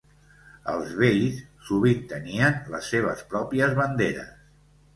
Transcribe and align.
Els 0.71 0.95
beis 1.01 1.37
sovint 1.67 2.01
tenien 2.15 2.59
les 2.77 2.91
seves 2.97 3.25
pròpies 3.35 3.79
banderes. 3.85 4.37